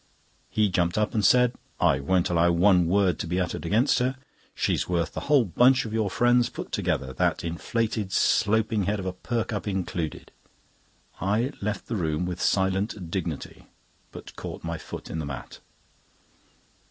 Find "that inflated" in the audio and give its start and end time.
7.13-8.11